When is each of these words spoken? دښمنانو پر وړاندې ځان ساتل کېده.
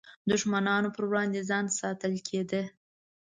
دښمنانو 0.29 0.89
پر 0.95 1.03
وړاندې 1.09 1.39
ځان 1.49 1.65
ساتل 1.79 2.13
کېده. 2.27 2.61